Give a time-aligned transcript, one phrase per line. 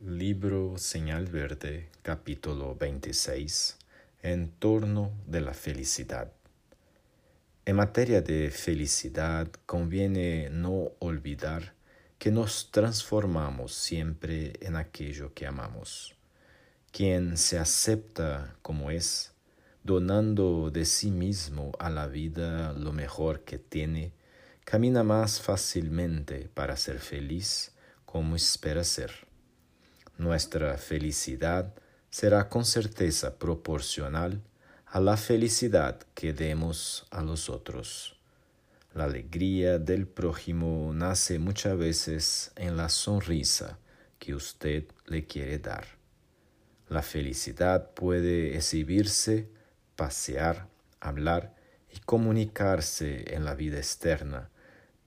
[0.00, 3.78] Libro Señal Verde, capítulo 26.
[4.22, 6.32] En torno de la felicidad.
[7.64, 11.74] En materia de felicidad conviene no olvidar
[12.18, 16.16] que nos transformamos siempre en aquello que amamos.
[16.90, 19.32] Quien se acepta como es,
[19.84, 24.12] donando de sí mismo a la vida lo mejor que tiene,
[24.64, 27.72] camina más fácilmente para ser feliz
[28.04, 29.32] como espera ser.
[30.18, 31.74] Nuestra felicidad
[32.08, 34.40] será con certeza proporcional
[34.86, 38.16] a la felicidad que demos a los otros.
[38.94, 43.80] La alegría del prójimo nace muchas veces en la sonrisa
[44.20, 45.84] que usted le quiere dar.
[46.88, 49.48] La felicidad puede exhibirse,
[49.96, 50.68] pasear,
[51.00, 51.56] hablar
[51.92, 54.50] y comunicarse en la vida externa,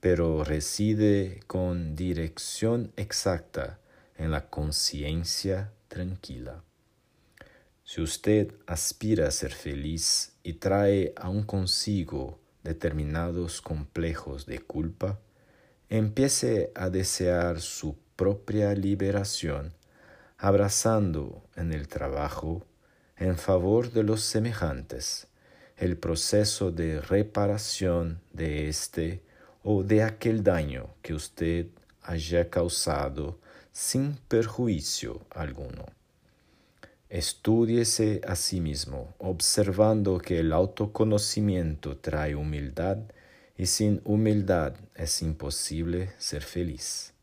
[0.00, 3.78] pero reside con dirección exacta
[4.18, 6.62] en la conciencia tranquila.
[7.84, 15.18] Si usted aspira a ser feliz y trae aún consigo determinados complejos de culpa,
[15.88, 19.72] empiece a desear su propia liberación,
[20.36, 22.66] abrazando en el trabajo,
[23.16, 25.28] en favor de los semejantes,
[25.78, 29.22] el proceso de reparación de este
[29.62, 31.68] o de aquel daño que usted
[32.02, 33.38] haya causado
[33.78, 35.86] sin perjuicio alguno.
[37.08, 42.98] Estúdiese a sí mismo, observando que el autoconocimiento trae humildad
[43.56, 47.14] y sin humildad es imposible ser feliz.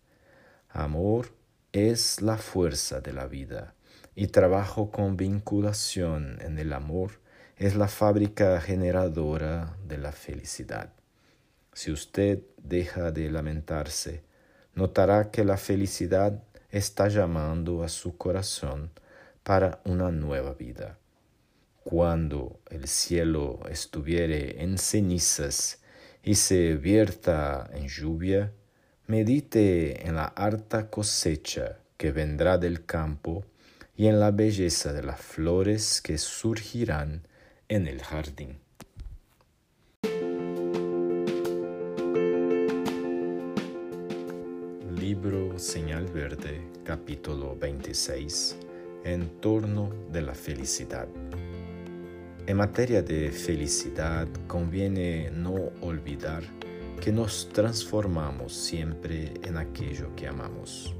[0.70, 1.33] Amor
[1.73, 3.76] es la fuerza de la vida
[4.16, 7.20] y trabajo con vinculación en el amor
[7.58, 10.94] es la fábrica generadora de la felicidad.
[11.73, 14.23] Si usted deja de lamentarse,
[14.75, 18.91] notará que la felicidad está llamando a su corazón
[19.43, 20.99] para una nueva vida.
[21.83, 25.80] Cuando el cielo estuviere en cenizas
[26.23, 28.52] y se vierta en lluvia,
[29.08, 33.45] medite en la harta cosecha que vendrá del campo
[33.95, 37.27] y en la belleza de las flores que surgirán
[37.69, 38.64] en el jardín.
[45.05, 48.58] Libro Señal Verde, capítulo 26.
[49.04, 51.08] En torno de la felicidad.
[52.48, 56.42] En materia de felicidad conviene no olvidar
[56.99, 60.95] que nos transformamos siempre en aquello que amamos.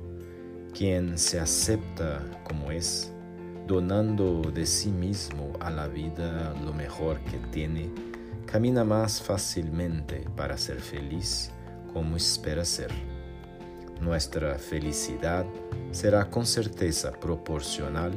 [0.72, 3.12] Quien se acepta como es,
[3.66, 7.90] donando de sí mismo a la vida lo mejor que tiene,
[8.46, 11.50] camina más fácilmente para ser feliz
[11.92, 13.15] como espera ser.
[14.02, 15.46] Nuestra felicidad
[15.92, 18.12] será con certeza proporcional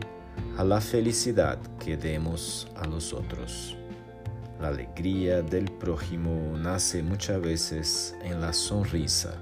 [0.57, 3.77] a la felicidad que demos a los otros.
[4.61, 9.35] La alegría del prójimo nace muchas veces en la sonrisa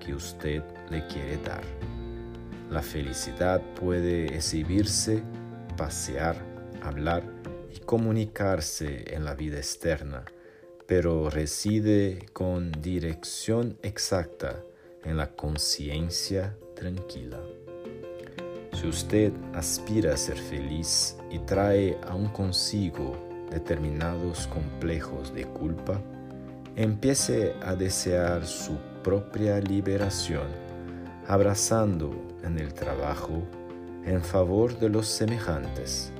[0.00, 1.62] que usted le quiere dar.
[2.70, 5.22] La felicidad puede exhibirse,
[5.76, 6.36] pasear,
[6.82, 7.22] hablar
[7.72, 10.24] y comunicarse en la vida externa,
[10.86, 14.64] pero reside con dirección exacta
[15.04, 17.40] en la conciencia tranquila.
[18.72, 23.16] Si usted aspira a ser feliz y trae aún consigo
[23.50, 26.00] determinados complejos de culpa,
[26.76, 30.48] empiece a desear su propia liberación,
[31.28, 32.10] abrazando
[32.42, 33.42] en el trabajo,
[34.04, 36.12] en favor de los semejantes,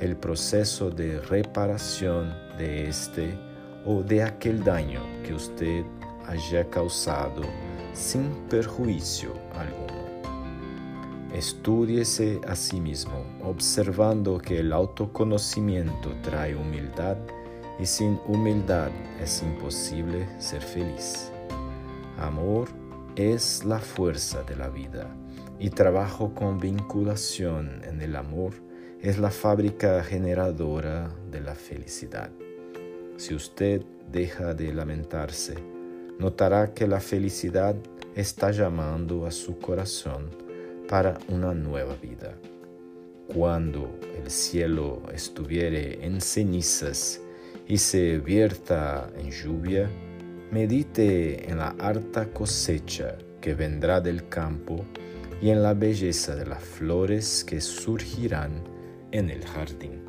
[0.00, 3.38] el proceso de reparación de este
[3.84, 5.84] o de aquel daño que usted
[6.26, 7.42] haya causado
[7.92, 9.98] sin perjuicio alguno.
[11.32, 17.16] Estúdiese a sí mismo, observando que el autoconocimiento trae humildad
[17.78, 18.90] y sin humildad
[19.20, 21.30] es imposible ser feliz.
[22.18, 22.68] Amor
[23.14, 25.06] es la fuerza de la vida
[25.58, 28.54] y trabajo con vinculación en el amor
[29.00, 32.30] es la fábrica generadora de la felicidad.
[33.16, 35.54] Si usted deja de lamentarse,
[36.18, 37.76] notará que la felicidad
[38.14, 40.30] está llamando a su corazón
[40.88, 42.34] para una nueva vida.
[43.32, 47.20] Cuando el cielo estuviere en cenizas
[47.66, 49.88] y se vierta en lluvia,
[50.50, 54.84] medite en la harta cosecha que vendrá del campo
[55.40, 58.64] y en la belleza de las flores que surgirán
[59.12, 60.07] en el jardín.